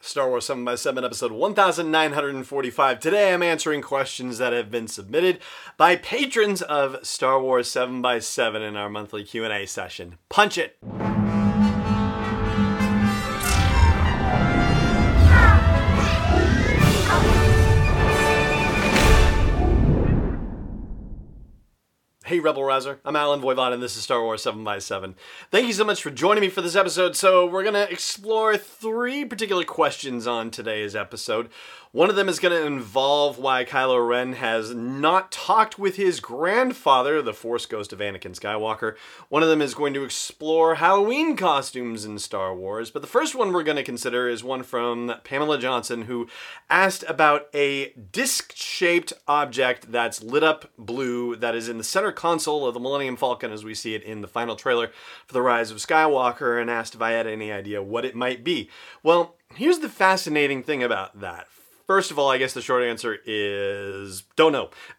Star 0.00 0.28
Wars 0.28 0.46
7 0.46 0.64
by 0.64 0.76
7 0.76 1.04
episode 1.04 1.32
1945. 1.32 3.00
Today 3.00 3.34
I'm 3.34 3.42
answering 3.42 3.82
questions 3.82 4.38
that 4.38 4.52
have 4.52 4.70
been 4.70 4.86
submitted 4.86 5.40
by 5.76 5.96
patrons 5.96 6.62
of 6.62 7.04
Star 7.04 7.40
Wars 7.40 7.68
7 7.68 8.00
by 8.00 8.20
7 8.20 8.62
in 8.62 8.76
our 8.76 8.88
monthly 8.88 9.24
Q&A 9.24 9.66
session. 9.66 10.18
Punch 10.28 10.56
it. 10.56 10.78
Hey, 22.28 22.40
Rebel 22.40 22.62
Rouser. 22.62 23.00
I'm 23.06 23.16
Allen 23.16 23.40
Voivod, 23.40 23.72
and 23.72 23.82
this 23.82 23.96
is 23.96 24.02
Star 24.02 24.22
Wars 24.22 24.42
7 24.42 24.62
by 24.62 24.80
7 24.80 25.14
Thank 25.50 25.66
you 25.66 25.72
so 25.72 25.82
much 25.82 26.02
for 26.02 26.10
joining 26.10 26.42
me 26.42 26.50
for 26.50 26.60
this 26.60 26.76
episode. 26.76 27.16
So, 27.16 27.46
we're 27.46 27.62
going 27.62 27.72
to 27.72 27.90
explore 27.90 28.58
three 28.58 29.24
particular 29.24 29.64
questions 29.64 30.26
on 30.26 30.50
today's 30.50 30.94
episode. 30.94 31.48
One 31.92 32.10
of 32.10 32.16
them 32.16 32.28
is 32.28 32.38
going 32.38 32.52
to 32.52 32.66
involve 32.66 33.38
why 33.38 33.64
Kylo 33.64 34.06
Ren 34.06 34.34
has 34.34 34.74
not 34.74 35.32
talked 35.32 35.78
with 35.78 35.96
his 35.96 36.20
grandfather, 36.20 37.22
the 37.22 37.32
Force 37.32 37.64
Ghost 37.64 37.94
of 37.94 38.00
Anakin 38.00 38.38
Skywalker. 38.38 38.94
One 39.30 39.42
of 39.42 39.48
them 39.48 39.62
is 39.62 39.72
going 39.72 39.94
to 39.94 40.04
explore 40.04 40.74
Halloween 40.74 41.34
costumes 41.34 42.04
in 42.04 42.18
Star 42.18 42.54
Wars. 42.54 42.90
But 42.90 43.00
the 43.00 43.08
first 43.08 43.34
one 43.34 43.54
we're 43.54 43.62
going 43.62 43.78
to 43.78 43.82
consider 43.82 44.28
is 44.28 44.44
one 44.44 44.64
from 44.64 45.14
Pamela 45.24 45.58
Johnson, 45.58 46.02
who 46.02 46.28
asked 46.68 47.04
about 47.08 47.48
a 47.54 47.94
disc 48.12 48.54
shaped 48.54 49.14
object 49.26 49.90
that's 49.90 50.22
lit 50.22 50.44
up 50.44 50.70
blue 50.76 51.36
that 51.36 51.54
is 51.54 51.70
in 51.70 51.78
the 51.78 51.84
center 51.84 52.12
console 52.12 52.66
of 52.66 52.74
the 52.74 52.80
Millennium 52.80 53.16
Falcon 53.16 53.50
as 53.50 53.64
we 53.64 53.74
see 53.74 53.94
it 53.94 54.02
in 54.02 54.20
the 54.20 54.28
final 54.28 54.56
trailer 54.56 54.90
for 55.26 55.32
The 55.32 55.40
Rise 55.40 55.70
of 55.70 55.78
Skywalker, 55.78 56.60
and 56.60 56.68
asked 56.68 56.94
if 56.94 57.00
I 57.00 57.12
had 57.12 57.26
any 57.26 57.50
idea 57.50 57.82
what 57.82 58.04
it 58.04 58.14
might 58.14 58.44
be. 58.44 58.68
Well, 59.02 59.36
here's 59.54 59.78
the 59.78 59.88
fascinating 59.88 60.62
thing 60.62 60.82
about 60.82 61.18
that. 61.20 61.46
First 61.88 62.10
of 62.10 62.18
all, 62.18 62.30
I 62.30 62.36
guess 62.36 62.52
the 62.52 62.60
short 62.60 62.84
answer 62.84 63.16
is 63.24 64.24
don't 64.36 64.52
know. 64.52 64.68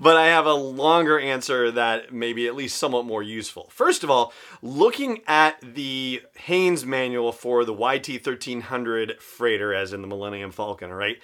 but 0.00 0.16
I 0.16 0.26
have 0.26 0.44
a 0.44 0.54
longer 0.54 1.20
answer 1.20 1.70
that 1.70 2.12
may 2.12 2.32
be 2.32 2.48
at 2.48 2.56
least 2.56 2.78
somewhat 2.78 3.06
more 3.06 3.22
useful. 3.22 3.68
First 3.70 4.02
of 4.02 4.10
all, 4.10 4.32
looking 4.60 5.20
at 5.28 5.60
the 5.62 6.22
Haynes 6.34 6.84
manual 6.84 7.30
for 7.30 7.64
the 7.64 7.72
YT 7.72 8.08
1300 8.08 9.22
freighter, 9.22 9.72
as 9.72 9.92
in 9.92 10.02
the 10.02 10.08
Millennium 10.08 10.50
Falcon, 10.50 10.92
right? 10.92 11.18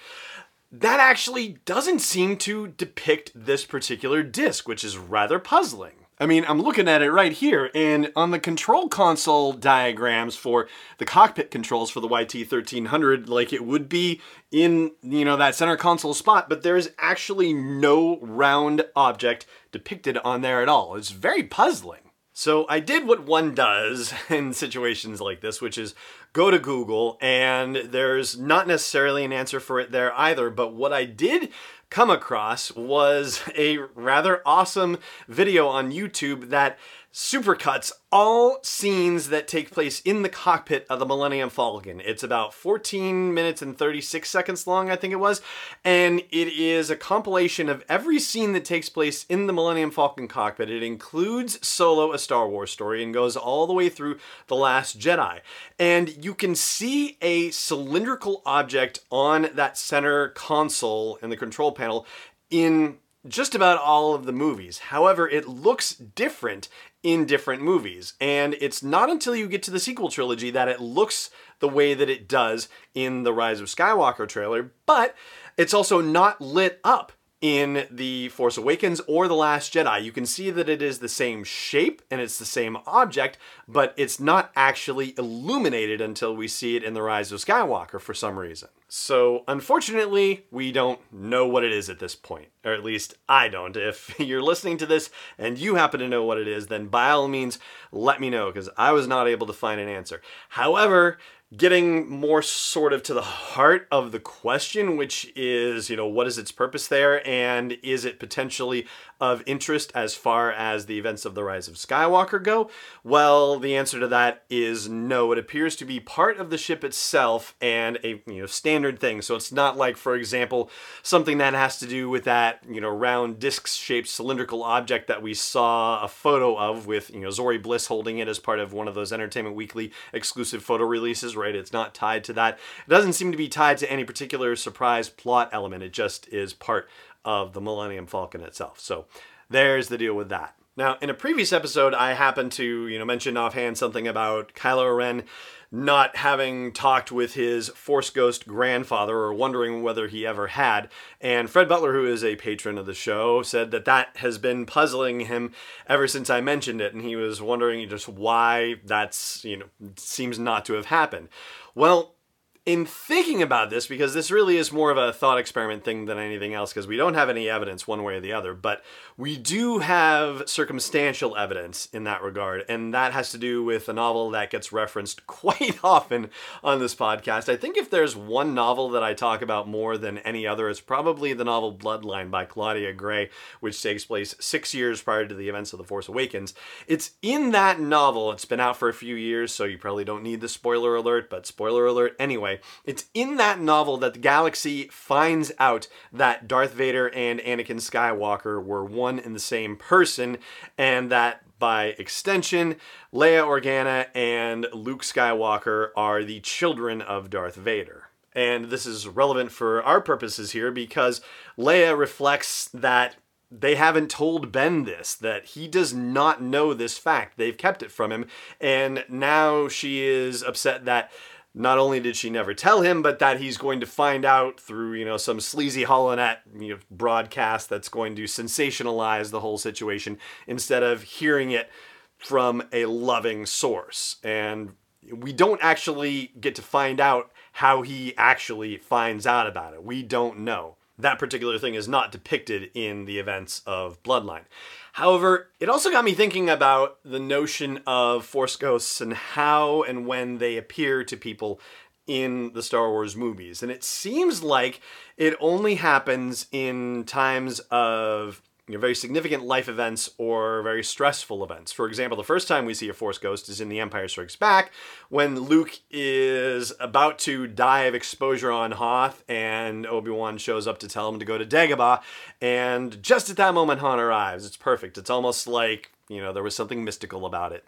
That 0.71 1.01
actually 1.01 1.57
doesn't 1.65 1.99
seem 1.99 2.37
to 2.37 2.69
depict 2.69 3.33
this 3.35 3.65
particular 3.65 4.23
disc, 4.23 4.69
which 4.69 4.85
is 4.85 4.97
rather 4.97 5.37
puzzling. 5.37 6.04
I 6.17 6.25
mean, 6.25 6.45
I'm 6.47 6.61
looking 6.61 6.87
at 6.87 7.01
it 7.01 7.11
right 7.11 7.33
here, 7.33 7.69
and 7.75 8.11
on 8.15 8.31
the 8.31 8.39
control 8.39 8.87
console 8.87 9.51
diagrams 9.51 10.37
for 10.37 10.69
the 10.97 11.03
cockpit 11.05 11.51
controls 11.51 11.91
for 11.91 11.99
the 11.99 12.07
YT1300, 12.07 13.27
like 13.27 13.51
it 13.51 13.65
would 13.65 13.89
be 13.89 14.21
in, 14.49 14.91
you 15.01 15.25
know, 15.25 15.35
that 15.35 15.55
center 15.55 15.75
console 15.75 16.13
spot, 16.13 16.47
but 16.47 16.63
there's 16.63 16.89
actually 16.97 17.53
no 17.53 18.17
round 18.21 18.85
object 18.95 19.45
depicted 19.73 20.17
on 20.19 20.39
there 20.39 20.61
at 20.61 20.69
all. 20.69 20.95
It's 20.95 21.09
very 21.09 21.43
puzzling. 21.43 21.99
So 22.37 22.65
I 22.67 22.81
did 22.81 23.07
what 23.07 23.25
one 23.25 23.55
does 23.55 24.13
in 24.29 24.51
situations 24.53 25.21
like 25.21 25.39
this, 25.39 25.61
which 25.61 25.77
is 25.77 25.95
go 26.33 26.51
to 26.51 26.59
Google, 26.59 27.17
and 27.21 27.77
there's 27.77 28.37
not 28.37 28.67
necessarily 28.67 29.23
an 29.23 29.31
answer 29.31 29.61
for 29.61 29.79
it 29.79 29.91
there 29.91 30.13
either. 30.19 30.49
But 30.49 30.73
what 30.73 30.91
I 30.91 31.05
did 31.05 31.49
come 31.89 32.09
across 32.09 32.71
was 32.75 33.41
a 33.55 33.77
rather 33.95 34.41
awesome 34.45 34.97
video 35.27 35.67
on 35.67 35.91
YouTube 35.91 36.49
that 36.49 36.77
supercuts 37.15 37.93
all 38.11 38.57
scenes 38.61 39.29
that 39.29 39.47
take 39.47 39.71
place 39.71 40.01
in 40.01 40.21
the 40.21 40.27
cockpit 40.27 40.85
of 40.89 40.99
the 40.99 41.05
Millennium 41.05 41.49
Falcon. 41.49 42.01
It's 42.01 42.23
about 42.23 42.53
14 42.53 43.33
minutes 43.33 43.61
and 43.61 43.77
36 43.77 44.29
seconds 44.29 44.67
long, 44.67 44.91
I 44.91 44.97
think 44.97 45.13
it 45.13 45.19
was, 45.19 45.41
and 45.85 46.19
it 46.29 46.49
is 46.49 46.89
a 46.89 46.97
compilation 46.97 47.69
of 47.69 47.85
every 47.87 48.19
scene 48.19 48.51
that 48.51 48.65
takes 48.65 48.89
place 48.89 49.25
in 49.29 49.47
the 49.47 49.53
Millennium 49.53 49.91
Falcon 49.91 50.27
cockpit. 50.27 50.69
It 50.69 50.83
includes 50.83 51.65
Solo, 51.65 52.11
a 52.11 52.19
Star 52.19 52.49
Wars 52.49 52.71
story, 52.71 53.01
and 53.01 53.13
goes 53.13 53.37
all 53.37 53.65
the 53.65 53.71
way 53.71 53.87
through 53.87 54.19
The 54.47 54.57
Last 54.57 54.99
Jedi. 54.99 55.39
And 55.79 56.21
you 56.21 56.33
can 56.33 56.53
see 56.53 57.17
a 57.21 57.49
cylindrical 57.51 58.41
object 58.45 58.99
on 59.09 59.47
that 59.53 59.77
center 59.77 60.27
console 60.29 61.17
in 61.21 61.29
the 61.29 61.37
control 61.37 61.71
panel 61.71 62.05
in 62.49 62.97
just 63.27 63.55
about 63.55 63.79
all 63.79 64.13
of 64.13 64.25
the 64.25 64.31
movies. 64.31 64.79
However, 64.79 65.27
it 65.27 65.47
looks 65.47 65.95
different 65.95 66.69
in 67.03 67.25
different 67.25 67.61
movies. 67.61 68.13
And 68.19 68.55
it's 68.59 68.83
not 68.83 69.09
until 69.09 69.35
you 69.35 69.47
get 69.47 69.63
to 69.63 69.71
the 69.71 69.79
sequel 69.79 70.09
trilogy 70.09 70.51
that 70.51 70.67
it 70.67 70.79
looks 70.79 71.29
the 71.59 71.69
way 71.69 71.93
that 71.93 72.09
it 72.09 72.27
does 72.27 72.67
in 72.93 73.23
the 73.23 73.33
Rise 73.33 73.61
of 73.61 73.67
Skywalker 73.67 74.27
trailer, 74.27 74.71
but 74.85 75.15
it's 75.57 75.73
also 75.73 76.01
not 76.01 76.41
lit 76.41 76.79
up 76.83 77.11
in 77.45 77.85
The 77.91 78.29
Force 78.29 78.57
Awakens 78.57 79.01
or 79.07 79.27
The 79.27 79.35
Last 79.35 79.71
Jedi. 79.71 80.03
You 80.03 80.11
can 80.11 80.25
see 80.25 80.49
that 80.49 80.67
it 80.67 80.81
is 80.81 80.97
the 80.97 81.07
same 81.07 81.43
shape 81.43 82.01
and 82.09 82.19
it's 82.19 82.39
the 82.39 82.45
same 82.45 82.75
object, 82.87 83.37
but 83.67 83.93
it's 83.97 84.19
not 84.19 84.51
actually 84.55 85.13
illuminated 85.15 86.01
until 86.01 86.35
we 86.35 86.47
see 86.47 86.75
it 86.75 86.83
in 86.83 86.95
The 86.95 87.03
Rise 87.03 87.31
of 87.31 87.39
Skywalker 87.39 88.01
for 88.01 88.15
some 88.15 88.39
reason. 88.39 88.69
So, 88.87 89.43
unfortunately, 89.47 90.45
we 90.49 90.71
don't 90.71 90.99
know 91.13 91.45
what 91.45 91.63
it 91.63 91.71
is 91.71 91.87
at 91.87 91.99
this 91.99 92.15
point, 92.15 92.47
or 92.63 92.73
at 92.73 92.83
least 92.83 93.13
I 93.29 93.47
don't. 93.47 93.77
If 93.77 94.15
you're 94.19 94.41
listening 94.41 94.77
to 94.77 94.87
this 94.87 95.11
and 95.37 95.59
you 95.59 95.75
happen 95.75 95.99
to 95.99 96.07
know 96.07 96.23
what 96.23 96.39
it 96.39 96.47
is, 96.47 96.65
then 96.65 96.87
by 96.87 97.11
all 97.11 97.27
means, 97.27 97.59
let 97.91 98.19
me 98.19 98.31
know 98.31 98.47
because 98.47 98.69
I 98.75 98.91
was 98.91 99.07
not 99.07 99.27
able 99.27 99.45
to 99.45 99.53
find 99.53 99.79
an 99.79 99.89
answer. 99.89 100.19
However, 100.49 101.19
getting 101.55 102.09
more 102.09 102.41
sort 102.41 102.93
of 102.93 103.03
to 103.03 103.13
the 103.13 103.21
heart 103.21 103.87
of 103.91 104.11
the 104.11 104.19
question, 104.19 104.97
which 104.97 105.31
is, 105.35 105.89
you 105.89 105.95
know, 105.95 106.07
what 106.07 106.27
is 106.27 106.37
its 106.37 106.51
purpose 106.51 106.87
there, 106.87 107.25
and 107.27 107.77
is 107.83 108.05
it 108.05 108.19
potentially 108.19 108.87
of 109.21 109.41
interest 109.45 109.91
as 109.95 110.13
far 110.13 110.51
as 110.51 110.85
the 110.85 110.97
events 110.99 111.23
of 111.23 111.35
the 111.35 111.43
Rise 111.43 111.67
of 111.67 111.75
Skywalker 111.75 112.41
go? 112.41 112.69
Well, 113.03 113.59
the 113.59 113.75
answer 113.75 113.99
to 113.99 114.07
that 114.07 114.43
is 114.49 114.89
no. 114.89 115.31
It 115.31 115.37
appears 115.37 115.75
to 115.77 115.85
be 115.85 115.99
part 115.99 116.37
of 116.37 116.49
the 116.49 116.57
ship 116.57 116.83
itself 116.83 117.55
and 117.61 117.97
a 118.03 118.21
you 118.27 118.41
know 118.41 118.45
standard 118.45 118.99
thing. 118.99 119.21
So 119.21 119.35
it's 119.35 119.51
not 119.51 119.77
like, 119.77 119.95
for 119.97 120.15
example, 120.15 120.69
something 121.01 121.37
that 121.37 121.53
has 121.53 121.79
to 121.79 121.87
do 121.87 122.09
with 122.09 122.25
that 122.25 122.61
you 122.69 122.81
know 122.81 122.89
round 122.89 123.39
disc-shaped 123.39 124.07
cylindrical 124.07 124.63
object 124.63 125.07
that 125.07 125.21
we 125.21 125.33
saw 125.33 126.03
a 126.03 126.07
photo 126.07 126.57
of 126.57 126.87
with 126.87 127.09
you 127.11 127.21
know 127.21 127.29
Zorii 127.29 127.61
Bliss 127.61 127.87
holding 127.87 128.19
it 128.19 128.27
as 128.27 128.39
part 128.39 128.59
of 128.59 128.73
one 128.73 128.87
of 128.87 128.95
those 128.95 129.13
Entertainment 129.13 129.55
Weekly 129.55 129.91
exclusive 130.11 130.63
photo 130.63 130.83
releases. 130.83 131.35
Right? 131.37 131.44
It's 131.53 131.73
not 131.73 131.93
tied 131.93 132.23
to 132.23 132.33
that. 132.33 132.57
It 132.87 132.89
doesn't 132.89 133.13
seem 133.13 133.31
to 133.31 133.37
be 133.37 133.49
tied 133.49 133.77
to 133.79 133.91
any 133.91 134.05
particular 134.05 134.55
surprise 134.55 135.09
plot 135.09 135.49
element. 135.51 135.83
It 135.83 135.91
just 135.93 136.27
is 136.29 136.53
part 136.53 136.87
of 137.25 137.51
the 137.53 137.61
Millennium 137.61 138.07
Falcon 138.07 138.41
itself. 138.41 138.79
So 138.79 139.05
there's 139.49 139.89
the 139.89 139.97
deal 139.97 140.13
with 140.13 140.29
that. 140.29 140.55
Now, 140.77 140.97
in 141.01 141.09
a 141.09 141.13
previous 141.13 141.53
episode, 141.53 141.93
I 141.93 142.13
happened 142.13 142.51
to, 142.53 142.87
you 142.87 142.99
know, 142.99 143.05
mention 143.05 143.37
offhand 143.37 143.77
something 143.77 144.07
about 144.07 144.53
Kylo 144.53 144.95
Ren 144.95 145.23
not 145.71 146.17
having 146.17 146.71
talked 146.73 147.11
with 147.11 147.33
his 147.33 147.69
Force 147.69 148.09
Ghost 148.09 148.47
grandfather 148.47 149.15
or 149.15 149.33
wondering 149.33 149.83
whether 149.83 150.07
he 150.07 150.25
ever 150.25 150.47
had. 150.47 150.89
And 151.21 151.49
Fred 151.49 151.69
Butler, 151.69 151.93
who 151.93 152.05
is 152.05 152.23
a 152.23 152.35
patron 152.35 152.77
of 152.77 152.85
the 152.85 152.93
show, 152.93 153.41
said 153.41 153.71
that 153.71 153.85
that 153.85 154.17
has 154.17 154.37
been 154.37 154.65
puzzling 154.65 155.21
him 155.21 155.53
ever 155.87 156.07
since 156.07 156.29
I 156.29 156.41
mentioned 156.41 156.81
it. 156.81 156.93
And 156.93 157.01
he 157.01 157.15
was 157.15 157.41
wondering 157.41 157.87
just 157.89 158.07
why 158.07 158.75
that's, 158.83 159.43
you 159.45 159.57
know, 159.57 159.65
seems 159.95 160.37
not 160.37 160.65
to 160.65 160.73
have 160.73 160.87
happened. 160.87 161.29
Well, 161.73 162.15
in 162.65 162.83
thinking 162.83 163.43
about 163.43 163.69
this, 163.69 163.85
because 163.85 164.15
this 164.15 164.31
really 164.31 164.57
is 164.57 164.71
more 164.71 164.89
of 164.89 164.97
a 164.97 165.13
thought 165.13 165.37
experiment 165.37 165.83
thing 165.83 166.05
than 166.05 166.17
anything 166.17 166.55
else, 166.55 166.73
because 166.73 166.87
we 166.87 166.97
don't 166.97 167.13
have 167.13 167.29
any 167.29 167.47
evidence 167.47 167.87
one 167.87 168.03
way 168.03 168.15
or 168.15 168.19
the 168.19 168.33
other, 168.33 168.55
but 168.55 168.83
we 169.17 169.37
do 169.37 169.79
have 169.79 170.49
circumstantial 170.49 171.37
evidence 171.37 171.87
in 171.93 172.05
that 172.05 172.23
regard, 172.23 172.65
and 172.67 172.91
that 172.91 173.13
has 173.13 173.29
to 173.29 173.37
do 173.37 173.63
with 173.63 173.87
a 173.87 173.93
novel 173.93 174.31
that 174.31 174.49
gets 174.49 174.71
referenced 174.71 175.27
quite 175.27 175.77
often 175.83 176.31
on 176.63 176.79
this 176.79 176.95
podcast. 176.95 177.49
I 177.49 177.55
think 177.55 177.77
if 177.77 177.91
there's 177.91 178.15
one 178.15 178.55
novel 178.55 178.89
that 178.89 179.03
I 179.03 179.13
talk 179.13 179.43
about 179.43 179.67
more 179.67 179.95
than 179.95 180.17
any 180.19 180.47
other, 180.47 180.67
it's 180.67 180.81
probably 180.81 181.33
the 181.33 181.43
novel 181.43 181.77
Bloodline 181.77 182.31
by 182.31 182.45
Claudia 182.45 182.93
Gray, 182.93 183.29
which 183.59 183.79
takes 183.79 184.05
place 184.05 184.33
six 184.39 184.73
years 184.73 185.03
prior 185.03 185.27
to 185.27 185.35
the 185.35 185.49
events 185.49 185.71
of 185.71 185.77
The 185.77 185.85
Force 185.85 186.07
Awakens. 186.07 186.55
It's 186.87 187.11
in 187.21 187.51
that 187.51 187.79
novel, 187.79 188.31
it's 188.31 188.45
been 188.45 188.59
out 188.59 188.77
for 188.77 188.89
a 188.89 188.93
few 188.93 189.15
years, 189.15 189.53
so 189.53 189.65
you 189.65 189.77
probably 189.77 190.03
don't 190.03 190.23
need 190.23 190.41
the 190.41 190.49
spoiler 190.49 190.95
alert, 190.95 191.29
but 191.29 191.45
spoiler 191.45 191.85
alert 191.85 192.15
anyway. 192.17 192.54
It's 192.83 193.05
in 193.13 193.37
that 193.37 193.59
novel 193.59 193.97
that 193.97 194.13
the 194.13 194.19
galaxy 194.19 194.87
finds 194.91 195.51
out 195.59 195.87
that 196.11 196.47
Darth 196.47 196.73
Vader 196.73 197.07
and 197.13 197.39
Anakin 197.39 197.77
Skywalker 197.77 198.63
were 198.63 198.83
one 198.83 199.19
and 199.19 199.35
the 199.35 199.39
same 199.39 199.75
person, 199.77 200.37
and 200.77 201.11
that 201.11 201.41
by 201.59 201.95
extension, 201.97 202.75
Leia 203.13 203.43
Organa 203.43 204.07
and 204.13 204.67
Luke 204.73 205.03
Skywalker 205.03 205.89
are 205.95 206.23
the 206.23 206.41
children 206.41 207.01
of 207.01 207.29
Darth 207.29 207.55
Vader. 207.55 208.09
And 208.33 208.65
this 208.65 208.85
is 208.85 209.07
relevant 209.07 209.51
for 209.51 209.81
our 209.83 210.01
purposes 210.01 210.51
here 210.51 210.69
because 210.69 211.21
Leia 211.57 211.97
reflects 211.97 212.67
that 212.73 213.15
they 213.49 213.75
haven't 213.75 214.09
told 214.09 214.51
Ben 214.51 214.83
this, 214.83 215.15
that 215.15 215.45
he 215.45 215.67
does 215.67 215.93
not 215.93 216.41
know 216.41 216.73
this 216.73 216.97
fact. 216.97 217.37
They've 217.37 217.57
kept 217.57 217.81
it 217.81 217.91
from 217.91 218.11
him. 218.11 218.25
And 218.59 219.05
now 219.07 219.69
she 219.69 220.03
is 220.03 220.43
upset 220.43 220.83
that 220.85 221.11
not 221.57 221.77
only 221.77 222.01
did 222.01 222.17
she 222.17 222.29
never 222.29 222.53
tell 222.53 222.81
him, 222.81 223.01
but 223.01 223.19
that 223.19 223.39
he's 223.39 223.57
going 223.57 223.79
to 223.79 223.85
find 223.85 224.25
out 224.25 224.59
through, 224.59 224.93
you 224.93 225.05
know, 225.05 225.15
some 225.15 225.39
sleazy 225.39 225.85
holonet 225.85 226.39
you 226.59 226.73
know, 226.73 226.79
broadcast 226.91 227.69
that's 227.69 227.87
going 227.87 228.15
to 228.17 228.23
sensationalize 228.25 229.31
the 229.31 229.39
whole 229.39 229.57
situation 229.57 230.17
instead 230.47 230.83
of 230.83 231.03
hearing 231.03 231.51
it 231.51 231.69
from 232.17 232.61
a 232.73 232.85
loving 232.85 233.45
source. 233.45 234.17
And 234.21 234.73
we 235.09 235.31
don't 235.31 235.63
actually 235.63 236.33
get 236.39 236.55
to 236.55 236.61
find 236.61 236.99
out 236.99 237.31
how 237.53 237.83
he 237.83 238.13
actually 238.17 238.77
finds 238.77 239.25
out 239.25 239.47
about 239.47 239.73
it. 239.73 239.83
We 239.83 240.03
don't 240.03 240.39
know. 240.39 240.75
That 240.97 241.19
particular 241.19 241.59
thing 241.59 241.75
is 241.75 241.87
not 241.87 242.11
depicted 242.11 242.71
in 242.73 243.05
the 243.05 243.19
events 243.19 243.61
of 243.65 244.01
Bloodline. 244.03 244.45
However, 244.93 245.49
it 245.59 245.67
also 245.67 245.91
got 245.91 246.05
me 246.05 246.13
thinking 246.13 246.49
about 246.49 246.99
the 247.03 247.19
notion 247.19 247.81
of 247.85 248.25
Force 248.25 248.55
ghosts 248.55 249.01
and 249.01 249.13
how 249.13 249.83
and 249.83 250.07
when 250.07 250.37
they 250.37 250.55
appear 250.55 251.03
to 251.03 251.17
people 251.17 251.59
in 252.07 252.53
the 252.53 252.63
Star 252.63 252.89
Wars 252.89 253.15
movies. 253.15 253.61
And 253.61 253.71
it 253.71 253.83
seems 253.83 254.41
like 254.41 254.79
it 255.17 255.35
only 255.39 255.75
happens 255.75 256.47
in 256.51 257.03
times 257.03 257.59
of 257.71 258.41
you 258.67 258.73
know, 258.73 258.79
very 258.79 258.95
significant 258.95 259.43
life 259.43 259.69
events 259.69 260.09
or 260.17 260.63
very 260.63 260.83
stressful 260.83 261.43
events. 261.43 261.71
For 261.71 261.87
example, 261.87 262.17
the 262.17 262.23
first 262.23 262.47
time 262.47 262.65
we 262.65 262.73
see 262.73 262.89
a 262.89 262.93
Force 262.93 263.19
ghost 263.19 263.47
is 263.47 263.61
in 263.61 263.69
The 263.69 263.79
Empire 263.79 264.07
Strikes 264.07 264.35
Back 264.35 264.71
when 265.09 265.39
Luke 265.39 265.79
is 265.91 266.73
about 266.79 267.19
to 267.19 267.45
die 267.45 267.81
of 267.81 267.93
exposure 267.93 268.51
on 268.51 268.71
Hoth 268.71 269.23
and 269.29 269.85
Obi-Wan 269.85 270.39
shows 270.39 270.65
up 270.67 270.79
to 270.79 270.87
tell 270.87 271.07
him 271.09 271.19
to 271.19 271.25
go 271.25 271.37
to 271.37 271.45
Dagobah. 271.45 272.01
And 272.41 273.01
just 273.03 273.29
at 273.29 273.37
that 273.37 273.53
moment, 273.53 273.81
Han 273.81 273.99
arrives. 273.99 274.45
It's 274.47 274.57
perfect. 274.57 274.97
It's 274.97 275.11
almost 275.11 275.45
like 275.45 275.91
you 276.07 276.21
know, 276.21 276.31
there 276.31 276.43
was 276.43 276.55
something 276.55 276.83
mystical 276.83 277.25
about 277.25 277.51
it. 277.51 277.65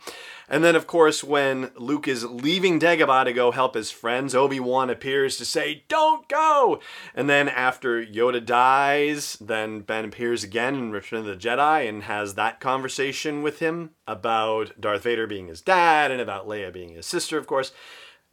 And 0.47 0.63
then, 0.63 0.75
of 0.75 0.85
course, 0.85 1.23
when 1.23 1.71
Luke 1.75 2.07
is 2.07 2.23
leaving 2.23 2.79
Dagobah 2.79 3.25
to 3.25 3.33
go 3.33 3.51
help 3.51 3.73
his 3.73 3.89
friends, 3.89 4.35
Obi-Wan 4.35 4.89
appears 4.89 5.37
to 5.37 5.45
say, 5.45 5.83
don't 5.87 6.27
go! 6.27 6.79
And 7.15 7.29
then 7.29 7.49
after 7.49 8.05
Yoda 8.05 8.45
dies, 8.45 9.37
then 9.41 9.81
Ben 9.81 10.05
appears 10.05 10.43
again 10.43 10.75
in 10.75 10.91
Return 10.91 11.19
of 11.19 11.25
the 11.25 11.35
Jedi 11.35 11.89
and 11.89 12.03
has 12.03 12.35
that 12.35 12.59
conversation 12.59 13.41
with 13.41 13.59
him 13.59 13.91
about 14.07 14.79
Darth 14.79 15.03
Vader 15.03 15.25
being 15.25 15.47
his 15.47 15.61
dad 15.61 16.11
and 16.11 16.21
about 16.21 16.47
Leia 16.47 16.71
being 16.71 16.93
his 16.93 17.05
sister, 17.05 17.37
of 17.37 17.47
course. 17.47 17.71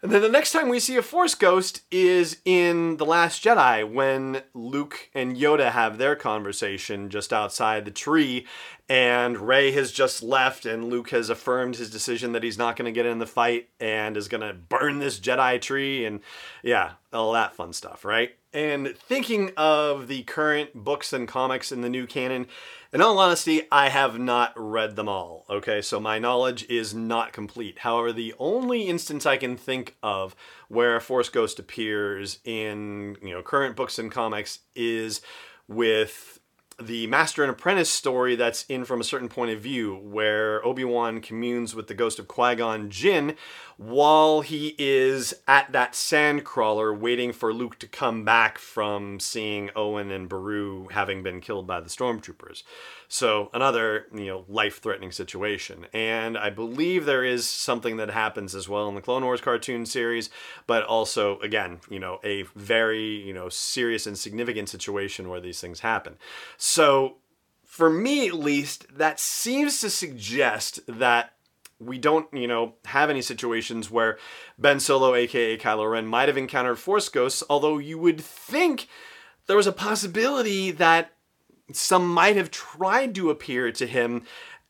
And 0.02 0.12
then 0.12 0.20
the 0.20 0.28
next 0.28 0.52
time 0.52 0.68
we 0.68 0.80
see 0.80 0.96
a 0.96 1.02
Force 1.02 1.34
ghost 1.34 1.80
is 1.90 2.38
in 2.44 2.98
The 2.98 3.06
Last 3.06 3.42
Jedi 3.42 3.90
when 3.90 4.42
Luke 4.52 5.08
and 5.14 5.34
Yoda 5.34 5.70
have 5.72 5.96
their 5.96 6.14
conversation 6.14 7.08
just 7.08 7.32
outside 7.32 7.86
the 7.86 7.90
tree 7.90 8.46
and 8.86 9.38
Rey 9.38 9.72
has 9.72 9.92
just 9.92 10.22
left 10.22 10.66
and 10.66 10.84
Luke 10.90 11.08
has 11.10 11.30
affirmed 11.30 11.76
his 11.76 11.90
decision 11.90 12.32
that 12.32 12.42
he's 12.42 12.58
not 12.58 12.76
going 12.76 12.84
to 12.84 12.92
get 12.92 13.06
in 13.06 13.18
the 13.18 13.26
fight 13.26 13.70
and 13.80 14.16
is 14.16 14.28
going 14.28 14.42
to 14.42 14.52
burn 14.52 14.98
this 14.98 15.18
Jedi 15.18 15.58
tree 15.58 16.04
and 16.04 16.20
yeah, 16.62 16.92
all 17.10 17.32
that 17.32 17.54
fun 17.54 17.72
stuff, 17.72 18.04
right? 18.04 18.32
And 18.52 18.96
thinking 18.96 19.52
of 19.56 20.06
the 20.06 20.22
current 20.24 20.74
books 20.74 21.12
and 21.12 21.26
comics 21.26 21.72
in 21.72 21.80
the 21.80 21.88
new 21.88 22.06
canon, 22.06 22.46
in 22.94 23.02
all 23.02 23.18
honesty, 23.18 23.62
I 23.72 23.88
have 23.88 24.20
not 24.20 24.52
read 24.56 24.94
them 24.94 25.08
all, 25.08 25.44
okay? 25.50 25.82
So 25.82 25.98
my 25.98 26.20
knowledge 26.20 26.64
is 26.70 26.94
not 26.94 27.32
complete. 27.32 27.80
However, 27.80 28.12
the 28.12 28.34
only 28.38 28.82
instance 28.82 29.26
I 29.26 29.36
can 29.36 29.56
think 29.56 29.96
of 30.00 30.36
where 30.68 30.94
a 30.94 31.00
Force 31.00 31.28
Ghost 31.28 31.58
appears 31.58 32.38
in, 32.44 33.16
you 33.20 33.34
know, 33.34 33.42
current 33.42 33.74
books 33.74 33.98
and 33.98 34.12
comics 34.12 34.60
is 34.76 35.20
with 35.66 36.38
the 36.80 37.06
master 37.08 37.42
and 37.42 37.50
apprentice 37.50 37.90
story 37.90 38.36
that's 38.36 38.64
in 38.66 38.84
from 38.84 39.00
a 39.00 39.04
certain 39.04 39.28
point 39.28 39.50
of 39.50 39.60
view, 39.60 39.96
where 39.96 40.64
Obi 40.64 40.84
Wan 40.84 41.20
communes 41.20 41.74
with 41.74 41.88
the 41.88 41.94
ghost 41.94 42.18
of 42.18 42.28
Qui 42.28 42.54
Gon 42.54 42.90
Jinn 42.90 43.36
while 43.76 44.40
he 44.40 44.74
is 44.78 45.34
at 45.48 45.72
that 45.72 45.94
sand 45.94 46.44
crawler 46.44 46.94
waiting 46.94 47.32
for 47.32 47.52
Luke 47.52 47.78
to 47.80 47.88
come 47.88 48.24
back 48.24 48.58
from 48.58 49.18
seeing 49.18 49.70
Owen 49.74 50.10
and 50.10 50.28
Beru 50.28 50.88
having 50.88 51.22
been 51.22 51.40
killed 51.40 51.66
by 51.66 51.80
the 51.80 51.88
stormtroopers. 51.88 52.62
So 53.08 53.50
another, 53.52 54.06
you 54.14 54.26
know, 54.26 54.44
life-threatening 54.48 55.12
situation. 55.12 55.86
And 55.92 56.38
I 56.38 56.50
believe 56.50 57.04
there 57.04 57.24
is 57.24 57.48
something 57.48 57.96
that 57.98 58.10
happens 58.10 58.54
as 58.54 58.68
well 58.68 58.88
in 58.88 58.94
the 58.94 59.00
Clone 59.00 59.24
Wars 59.24 59.40
cartoon 59.40 59.86
series, 59.86 60.30
but 60.66 60.84
also 60.84 61.38
again, 61.40 61.80
you 61.90 61.98
know, 61.98 62.20
a 62.24 62.42
very, 62.54 63.04
you 63.04 63.34
know, 63.34 63.48
serious 63.48 64.06
and 64.06 64.18
significant 64.18 64.68
situation 64.68 65.28
where 65.28 65.40
these 65.40 65.60
things 65.60 65.80
happen. 65.80 66.16
So 66.56 67.16
for 67.64 67.90
me 67.90 68.28
at 68.28 68.34
least, 68.34 68.86
that 68.96 69.18
seems 69.18 69.80
to 69.80 69.90
suggest 69.90 70.80
that 70.86 71.33
we 71.84 71.98
don't, 71.98 72.26
you 72.32 72.46
know, 72.46 72.74
have 72.86 73.10
any 73.10 73.22
situations 73.22 73.90
where 73.90 74.18
Ben 74.58 74.80
Solo, 74.80 75.14
aka 75.14 75.56
Kylo 75.58 75.90
Ren, 75.90 76.06
might 76.06 76.28
have 76.28 76.36
encountered 76.36 76.78
Force 76.78 77.08
ghosts, 77.08 77.42
although 77.48 77.78
you 77.78 77.98
would 77.98 78.20
think 78.20 78.88
there 79.46 79.56
was 79.56 79.66
a 79.66 79.72
possibility 79.72 80.70
that 80.70 81.12
some 81.72 82.06
might 82.06 82.36
have 82.36 82.50
tried 82.50 83.14
to 83.14 83.30
appear 83.30 83.72
to 83.72 83.86
him 83.86 84.22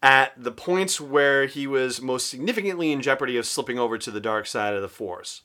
at 0.02 0.32
the 0.36 0.52
points 0.52 1.00
where 1.00 1.46
he 1.46 1.66
was 1.66 2.02
most 2.02 2.28
significantly 2.28 2.92
in 2.92 3.00
jeopardy 3.00 3.36
of 3.36 3.46
slipping 3.46 3.78
over 3.78 3.96
to 3.96 4.10
the 4.10 4.20
dark 4.20 4.46
side 4.46 4.74
of 4.74 4.82
the 4.82 4.88
Force 4.88 5.42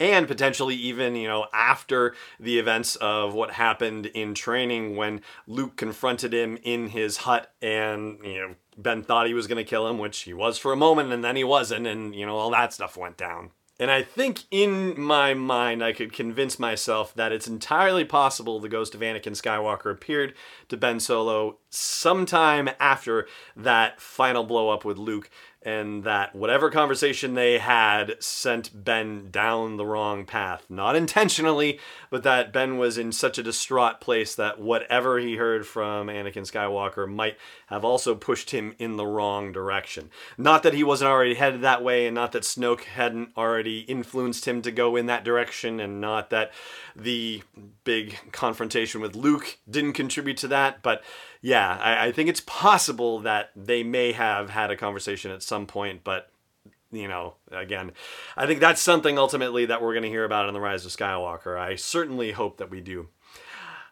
and 0.00 0.28
potentially 0.28 0.74
even, 0.74 1.16
you 1.16 1.28
know, 1.28 1.46
after 1.52 2.14
the 2.38 2.58
events 2.58 2.96
of 2.96 3.34
what 3.34 3.52
happened 3.52 4.06
in 4.06 4.34
training 4.34 4.96
when 4.96 5.20
Luke 5.46 5.76
confronted 5.76 6.32
him 6.32 6.58
in 6.62 6.88
his 6.88 7.18
hut 7.18 7.52
and, 7.60 8.18
you 8.22 8.38
know, 8.38 8.54
Ben 8.76 9.02
thought 9.02 9.26
he 9.26 9.34
was 9.34 9.48
going 9.48 9.62
to 9.62 9.68
kill 9.68 9.88
him, 9.88 9.98
which 9.98 10.20
he 10.20 10.32
was 10.32 10.58
for 10.58 10.72
a 10.72 10.76
moment 10.76 11.12
and 11.12 11.24
then 11.24 11.36
he 11.36 11.44
wasn't, 11.44 11.86
and, 11.86 12.14
you 12.14 12.24
know, 12.24 12.36
all 12.36 12.50
that 12.50 12.72
stuff 12.72 12.96
went 12.96 13.16
down. 13.16 13.50
And 13.80 13.92
I 13.92 14.02
think 14.02 14.42
in 14.50 15.00
my 15.00 15.34
mind, 15.34 15.84
I 15.84 15.92
could 15.92 16.12
convince 16.12 16.58
myself 16.58 17.14
that 17.14 17.30
it's 17.30 17.46
entirely 17.46 18.04
possible 18.04 18.58
the 18.58 18.68
ghost 18.68 18.92
of 18.94 19.02
Anakin 19.02 19.40
Skywalker 19.40 19.92
appeared 19.92 20.34
to 20.68 20.76
Ben 20.76 20.98
Solo 20.98 21.58
sometime 21.70 22.68
after 22.80 23.28
that 23.56 24.00
final 24.00 24.42
blow 24.42 24.70
up 24.70 24.84
with 24.84 24.98
Luke 24.98 25.30
and 25.68 26.04
that 26.04 26.34
whatever 26.34 26.70
conversation 26.70 27.34
they 27.34 27.58
had 27.58 28.22
sent 28.22 28.84
Ben 28.84 29.30
down 29.30 29.76
the 29.76 29.84
wrong 29.84 30.24
path. 30.24 30.64
Not 30.70 30.96
intentionally, 30.96 31.78
but 32.08 32.22
that 32.22 32.54
Ben 32.54 32.78
was 32.78 32.96
in 32.96 33.12
such 33.12 33.36
a 33.36 33.42
distraught 33.42 34.00
place 34.00 34.34
that 34.34 34.58
whatever 34.58 35.18
he 35.18 35.36
heard 35.36 35.66
from 35.66 36.06
Anakin 36.06 36.50
Skywalker 36.50 37.06
might 37.06 37.36
have 37.66 37.84
also 37.84 38.14
pushed 38.14 38.50
him 38.50 38.74
in 38.78 38.96
the 38.96 39.06
wrong 39.06 39.52
direction. 39.52 40.08
Not 40.38 40.62
that 40.62 40.72
he 40.72 40.82
wasn't 40.82 41.10
already 41.10 41.34
headed 41.34 41.60
that 41.60 41.84
way, 41.84 42.06
and 42.06 42.14
not 42.14 42.32
that 42.32 42.44
Snoke 42.44 42.84
hadn't 42.84 43.36
already 43.36 43.80
influenced 43.80 44.48
him 44.48 44.62
to 44.62 44.72
go 44.72 44.96
in 44.96 45.04
that 45.06 45.24
direction, 45.24 45.80
and 45.80 46.00
not 46.00 46.30
that 46.30 46.50
the 46.96 47.42
big 47.84 48.18
confrontation 48.32 49.02
with 49.02 49.14
Luke 49.14 49.58
didn't 49.68 49.92
contribute 49.92 50.38
to 50.38 50.48
that, 50.48 50.82
but 50.82 51.02
yeah, 51.40 51.78
I, 51.80 52.06
I 52.06 52.12
think 52.12 52.28
it's 52.28 52.40
possible 52.40 53.20
that 53.20 53.50
they 53.54 53.82
may 53.82 54.12
have 54.12 54.50
had 54.50 54.70
a 54.70 54.76
conversation 54.76 55.30
at 55.30 55.42
some 55.42 55.66
point, 55.66 56.02
but 56.04 56.30
you 56.90 57.06
know, 57.06 57.34
again, 57.50 57.92
I 58.36 58.46
think 58.46 58.60
that's 58.60 58.80
something 58.80 59.18
ultimately 59.18 59.66
that 59.66 59.82
we're 59.82 59.92
going 59.92 60.04
to 60.04 60.08
hear 60.08 60.24
about 60.24 60.48
in 60.48 60.54
The 60.54 60.60
Rise 60.60 60.86
of 60.86 60.92
Skywalker. 60.92 61.58
I 61.58 61.76
certainly 61.76 62.32
hope 62.32 62.56
that 62.58 62.70
we 62.70 62.80
do. 62.80 63.08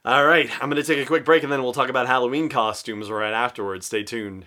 All 0.04 0.24
right, 0.24 0.50
I'm 0.62 0.70
going 0.70 0.82
to 0.82 0.86
take 0.86 1.02
a 1.02 1.06
quick 1.06 1.24
break 1.24 1.42
and 1.42 1.52
then 1.52 1.62
we'll 1.62 1.72
talk 1.72 1.90
about 1.90 2.06
Halloween 2.06 2.48
costumes 2.48 3.10
right 3.10 3.34
afterwards. 3.34 3.86
Stay 3.86 4.04
tuned. 4.04 4.46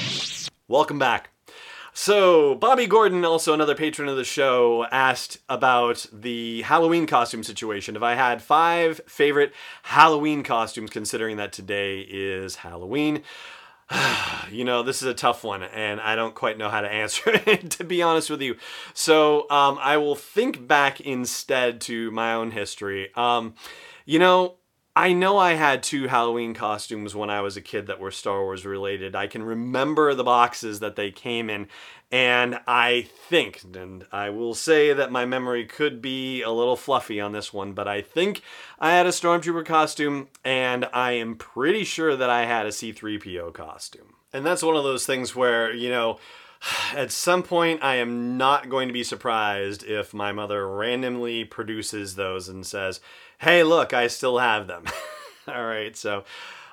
Welcome 0.71 0.99
back. 0.99 1.31
So, 1.91 2.55
Bobby 2.55 2.87
Gordon, 2.87 3.25
also 3.25 3.53
another 3.53 3.75
patron 3.75 4.07
of 4.07 4.15
the 4.15 4.23
show, 4.23 4.85
asked 4.85 5.39
about 5.49 6.05
the 6.13 6.61
Halloween 6.61 7.07
costume 7.07 7.43
situation. 7.43 7.97
If 7.97 8.01
I 8.01 8.15
had 8.15 8.41
five 8.41 9.01
favorite 9.05 9.51
Halloween 9.83 10.43
costumes, 10.43 10.89
considering 10.89 11.35
that 11.35 11.51
today 11.51 11.99
is 11.99 12.55
Halloween, 12.55 13.21
you 14.49 14.63
know, 14.63 14.81
this 14.81 15.01
is 15.01 15.09
a 15.09 15.13
tough 15.13 15.43
one, 15.43 15.61
and 15.61 15.99
I 15.99 16.15
don't 16.15 16.35
quite 16.35 16.57
know 16.57 16.69
how 16.69 16.79
to 16.79 16.89
answer 16.89 17.31
it, 17.45 17.69
to 17.71 17.83
be 17.83 18.01
honest 18.01 18.29
with 18.29 18.41
you. 18.41 18.55
So, 18.93 19.49
um, 19.51 19.77
I 19.81 19.97
will 19.97 20.15
think 20.15 20.65
back 20.69 21.01
instead 21.01 21.81
to 21.81 22.11
my 22.11 22.33
own 22.33 22.51
history. 22.51 23.13
Um, 23.15 23.55
you 24.05 24.19
know, 24.19 24.55
I 24.93 25.13
know 25.13 25.37
I 25.37 25.53
had 25.53 25.83
two 25.83 26.07
Halloween 26.07 26.53
costumes 26.53 27.15
when 27.15 27.29
I 27.29 27.39
was 27.39 27.55
a 27.55 27.61
kid 27.61 27.87
that 27.87 27.99
were 27.99 28.11
Star 28.11 28.41
Wars 28.41 28.65
related. 28.65 29.15
I 29.15 29.27
can 29.27 29.41
remember 29.41 30.13
the 30.13 30.25
boxes 30.25 30.81
that 30.81 30.97
they 30.97 31.11
came 31.11 31.49
in, 31.49 31.67
and 32.11 32.59
I 32.67 33.07
think, 33.29 33.61
and 33.73 34.05
I 34.11 34.31
will 34.31 34.53
say 34.53 34.91
that 34.91 35.09
my 35.09 35.25
memory 35.25 35.65
could 35.65 36.01
be 36.01 36.41
a 36.41 36.51
little 36.51 36.75
fluffy 36.75 37.21
on 37.21 37.31
this 37.31 37.53
one, 37.53 37.71
but 37.71 37.87
I 37.87 38.01
think 38.01 38.41
I 38.79 38.91
had 38.91 39.05
a 39.05 39.11
Stormtrooper 39.11 39.65
costume, 39.65 40.27
and 40.43 40.85
I 40.91 41.13
am 41.13 41.35
pretty 41.35 41.85
sure 41.85 42.17
that 42.17 42.29
I 42.29 42.45
had 42.45 42.65
a 42.65 42.69
C3PO 42.69 43.53
costume. 43.53 44.15
And 44.33 44.45
that's 44.45 44.63
one 44.63 44.75
of 44.75 44.83
those 44.83 45.05
things 45.05 45.35
where, 45.35 45.73
you 45.73 45.89
know, 45.89 46.19
at 46.93 47.11
some 47.11 47.43
point, 47.43 47.83
I 47.83 47.95
am 47.95 48.37
not 48.37 48.69
going 48.69 48.87
to 48.87 48.93
be 48.93 49.03
surprised 49.03 49.83
if 49.83 50.13
my 50.13 50.31
mother 50.31 50.67
randomly 50.67 51.43
produces 51.45 52.15
those 52.15 52.47
and 52.47 52.65
says, 52.65 52.99
hey, 53.39 53.63
look, 53.63 53.93
I 53.93 54.07
still 54.07 54.37
have 54.37 54.67
them. 54.67 54.85
All 55.47 55.65
right, 55.65 55.95
so 55.95 56.23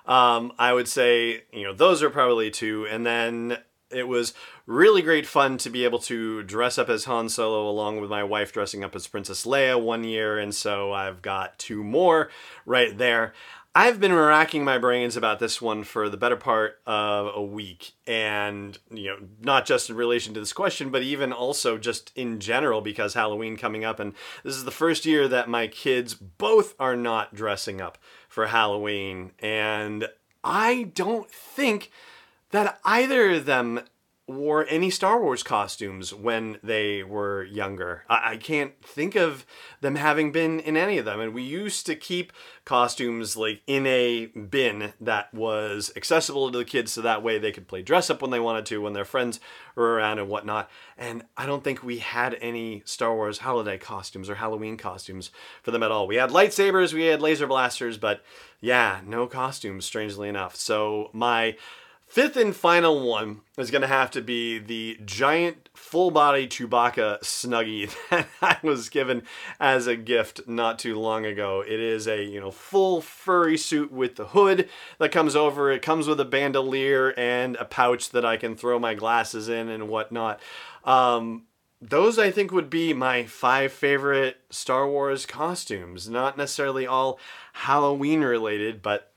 um, 0.07 0.53
I 0.59 0.73
would 0.73 0.89
say, 0.89 1.45
you 1.53 1.65
know, 1.65 1.73
those 1.73 2.03
are 2.03 2.11
probably 2.11 2.51
two. 2.51 2.87
And 2.87 3.07
then 3.07 3.59
it 3.91 4.07
was 4.07 4.35
really 4.67 5.01
great 5.01 5.27
fun 5.27 5.57
to 5.59 5.71
be 5.71 5.85
able 5.85 5.99
to 5.99 6.43
dress 6.43 6.77
up 6.77 6.91
as 6.91 7.05
Han 7.05 7.29
Solo 7.31 7.69
along 7.69 8.01
with 8.01 8.11
my 8.11 8.23
wife 8.23 8.53
dressing 8.53 8.85
up 8.85 8.95
as 8.95 9.07
Princess 9.07 9.47
Leia 9.47 9.81
one 9.81 10.05
year. 10.05 10.39
And 10.39 10.55
so 10.55 10.93
I've 10.93 11.23
got 11.23 11.59
two 11.59 11.83
more 11.83 12.29
right 12.67 12.97
there. 12.97 13.33
I've 13.75 14.01
been 14.01 14.13
racking 14.13 14.65
my 14.65 14.79
brains 14.79 15.17
about 15.17 15.39
this 15.39 15.63
one 15.63 15.85
for 15.85 16.09
the 16.09 16.17
better 16.17 16.37
part 16.37 16.81
of 16.87 17.33
a 17.35 17.43
week. 17.43 17.93
And, 18.07 18.77
you 18.91 19.09
know, 19.09 19.19
not 19.41 19.67
just 19.67 19.89
in 19.89 19.97
relation 19.97 20.35
to 20.35 20.41
this 20.41 20.53
question, 20.53 20.91
but 20.91 21.03
even 21.03 21.33
also 21.33 21.79
just 21.79 22.11
in 22.17 22.41
general 22.41 22.81
because 22.81 23.15
Halloween 23.15 23.57
coming 23.57 23.85
up. 23.85 24.01
And 24.01 24.15
this 24.43 24.57
is 24.57 24.65
the 24.65 24.71
first 24.71 25.07
year 25.07 25.29
that 25.29 25.49
my 25.49 25.69
kids 25.69 26.15
both 26.15 26.75
are 26.81 26.97
not 26.97 27.35
dressing 27.35 27.81
up 27.81 27.99
for 28.29 28.47
Halloween. 28.47 29.33
And 29.39 30.09
I 30.43 30.91
don't 30.95 31.31
think 31.31 31.91
that 32.51 32.81
either 32.85 33.31
of 33.31 33.45
them 33.45 33.81
wore 34.29 34.67
any 34.69 34.91
Star 34.91 35.21
Wars 35.21 35.43
costumes 35.43 36.13
when 36.13 36.59
they 36.63 37.03
were 37.03 37.45
younger. 37.45 38.05
I, 38.11 38.33
I, 38.33 38.37
can't 38.37 38.75
think 38.85 39.17
of 39.17 39.47
them 39.81 39.95
having 39.95 40.33
been 40.33 40.61
in 40.61 40.77
any 40.77 40.99
of 40.99 41.07
them. 41.07 41.19
And 41.19 41.33
we 41.33 41.43
used 41.43 41.87
to 41.87 41.97
keep 41.97 42.33
costumes 42.67 43.39
like 43.39 43.63
in 43.67 43.87
a 43.87 44.27
bin 44.27 44.93
that 45.01 45.33
was 45.33 45.91
accessible 45.97 46.53
to 46.53 46.59
the 46.59 46.65
kids 46.67 46.93
so 46.93 47.01
that 47.01 47.23
way 47.23 47.39
they 47.39 47.53
could 47.53 47.67
play 47.67 47.81
dress 47.81 48.11
up 48.11 48.21
when 48.21 48.31
they 48.31 48.39
wanted 48.39 48.67
to 48.67 48.83
when 48.83 48.93
their 48.93 49.07
friends 49.07 49.41
were 49.75 49.95
around 49.95 50.19
and 50.19 50.29
whatnot. 50.29 50.69
And 50.99 51.25
I 51.39 51.47
don't 51.47 51.65
think 51.65 51.83
we 51.83 51.99
had 51.99 52.37
any 52.43 52.83
Star 52.85 53.15
Wars 53.15 53.39
holiday 53.39 53.79
costumes 53.79 54.29
or 54.29 54.35
Halloween 54.35 54.77
costumes 54.77 55.31
for 55.63 55.71
them 55.71 55.83
at 55.83 55.91
all. 55.91 56.07
We 56.07 56.17
had 56.17 56.31
lightsabers, 56.31 56.93
we 56.93 57.07
had 57.07 57.23
laser 57.23 57.47
blasters, 57.47 57.97
but 57.97 58.23
yeah, 58.61 59.01
no 59.07 59.27
costumes, 59.27 59.87
strangely 59.87 60.29
enough. 60.29 60.55
So 60.55 61.09
my 61.15 61.57
Fifth 62.09 62.39
and 62.39 62.57
final 62.57 63.07
one 63.07 63.43
is 63.59 63.71
going 63.71 63.83
to 63.83 63.89
have 63.89 64.11
to 64.13 64.23
be 64.23 64.59
the 64.59 64.99
giant 65.05 65.69
full 65.75 66.11
body 66.11 66.49
Chewbacca 66.49 67.21
snuggie 67.21 67.95
that 68.11 68.27
I 68.41 68.57
was 68.63 68.89
given 68.89 69.25
as 69.61 69.87
a 69.87 69.95
gift 69.95 70.49
not 70.49 70.79
too 70.79 70.99
long 70.99 71.27
ago. 71.27 71.63
It 71.67 71.79
is 71.79 72.09
a, 72.09 72.25
you 72.25 72.41
know, 72.41 72.51
full 72.51 73.03
furry 73.03 73.59
suit 73.59 73.93
with 73.93 74.17
the 74.17 74.29
hood 74.29 74.71
that 74.99 75.13
comes 75.13 75.37
over. 75.37 75.71
It 75.71 75.83
comes 75.83 76.09
with 76.09 76.19
a 76.19 76.25
bandolier 76.25 77.13
and 77.19 77.57
a 77.57 77.67
pouch 77.67 78.09
that 78.11 78.25
I 78.25 78.39
can 78.39 78.57
throw 78.57 78.79
my 78.79 78.95
glasses 78.95 79.51
in 79.51 79.69
and 79.69 79.91
whatnot. 79.91 80.41
Um, 80.85 81.45
those 81.83 82.19
I 82.19 82.31
think 82.31 82.53
would 82.53 82.71
be 82.71 82.95
my 82.95 83.25
five 83.27 83.71
favorite 83.71 84.39
Star 84.49 84.89
Wars 84.89 85.27
costumes. 85.27 86.09
Not 86.09 86.39
necessarily 86.39 86.87
all 86.87 87.21
Halloween 87.53 88.23
related, 88.23 88.81
but 88.81 89.13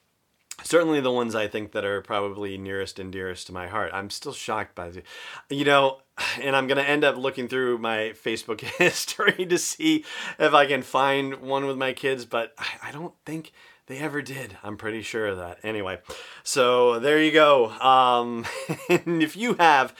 certainly 0.63 1.01
the 1.01 1.11
ones 1.11 1.35
I 1.35 1.47
think 1.47 1.71
that 1.71 1.85
are 1.85 2.01
probably 2.01 2.57
nearest 2.57 2.99
and 2.99 3.11
dearest 3.11 3.47
to 3.47 3.53
my 3.53 3.67
heart. 3.67 3.91
I'm 3.93 4.09
still 4.09 4.33
shocked 4.33 4.75
by 4.75 4.89
the, 4.89 5.03
you 5.49 5.65
know, 5.65 5.99
and 6.41 6.55
I'm 6.55 6.67
gonna 6.67 6.81
end 6.81 7.03
up 7.03 7.17
looking 7.17 7.47
through 7.47 7.77
my 7.77 8.13
Facebook 8.23 8.61
history 8.77 9.45
to 9.45 9.57
see 9.57 10.05
if 10.39 10.53
I 10.53 10.65
can 10.65 10.81
find 10.81 11.35
one 11.37 11.65
with 11.65 11.77
my 11.77 11.93
kids, 11.93 12.25
but 12.25 12.53
I, 12.57 12.89
I 12.89 12.91
don't 12.91 13.13
think 13.25 13.51
they 13.87 13.97
ever 13.97 14.21
did. 14.21 14.57
I'm 14.63 14.77
pretty 14.77 15.01
sure 15.01 15.27
of 15.27 15.37
that. 15.37 15.59
Anyway, 15.63 15.99
so 16.43 16.99
there 16.99 17.21
you 17.21 17.31
go. 17.31 17.69
Um, 17.69 18.45
and 18.89 19.21
if 19.21 19.35
you 19.35 19.55
have 19.55 19.93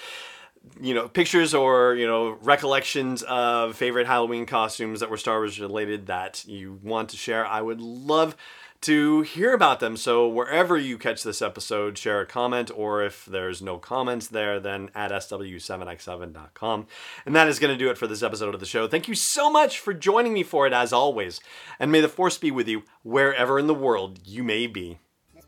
you 0.80 0.94
know 0.94 1.08
pictures 1.08 1.54
or 1.54 1.96
you 1.96 2.08
know 2.08 2.38
recollections 2.44 3.24
of 3.24 3.76
favorite 3.76 4.06
halloween 4.06 4.46
costumes 4.46 5.00
that 5.00 5.10
were 5.10 5.18
star 5.18 5.40
wars 5.40 5.60
related 5.60 6.06
that 6.08 6.46
you 6.48 6.80
want 6.84 7.10
to 7.10 7.18
share 7.18 7.46
i 7.48 7.60
would 7.60 7.82
love 7.82 8.36
to 8.82 9.22
hear 9.22 9.54
about 9.54 9.80
them. 9.80 9.96
So 9.96 10.28
wherever 10.28 10.78
you 10.78 10.98
catch 10.98 11.24
this 11.24 11.42
episode, 11.42 11.98
share 11.98 12.22
a 12.22 12.26
comment, 12.26 12.72
or 12.76 13.04
if 13.04 13.26
there's 13.26 13.62
no 13.62 13.78
comments 13.78 14.28
there, 14.28 14.60
then 14.60 14.90
at 14.96 15.12
sw7x7.com. 15.12 16.88
And 17.26 17.36
that 17.36 17.48
is 17.48 17.60
going 17.60 17.74
to 17.74 17.84
do 17.84 17.90
it 17.92 17.98
for 17.98 18.08
this 18.08 18.24
episode 18.24 18.54
of 18.54 18.60
the 18.60 18.66
show. 18.66 18.88
Thank 18.88 19.08
you 19.08 19.16
so 19.16 19.52
much 19.52 19.80
for 19.80 19.94
joining 19.94 20.34
me 20.34 20.44
for 20.44 20.66
it, 20.66 20.74
as 20.74 20.92
always. 20.92 21.40
And 21.80 21.92
may 21.92 22.02
the 22.02 22.10
force 22.10 22.38
be 22.38 22.52
with 22.52 22.68
you 22.68 22.84
wherever 23.04 23.60
in 23.60 23.68
the 23.68 23.76
world 23.76 24.20
you 24.26 24.44
may 24.44 24.68
be 24.68 25.00